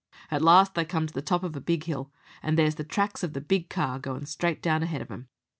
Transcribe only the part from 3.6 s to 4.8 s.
car goin' straight